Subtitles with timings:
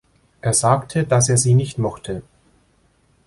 [0.41, 2.23] Er sagte, dass er sie nicht mochte.